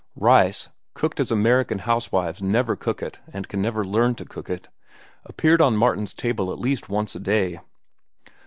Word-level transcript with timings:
Rice, 0.15 0.67
cooked 0.95 1.19
as 1.19 1.31
American 1.31 1.77
housewives 1.77 2.41
never 2.41 2.75
cook 2.75 3.03
it 3.03 3.19
and 3.31 3.47
can 3.47 3.61
never 3.61 3.85
learn 3.85 4.15
to 4.15 4.25
cook 4.25 4.49
it, 4.49 4.67
appeared 5.25 5.61
on 5.61 5.77
Martin's 5.77 6.15
table 6.15 6.51
at 6.51 6.57
least 6.57 6.89
once 6.89 7.13
a 7.13 7.19
day. 7.19 7.59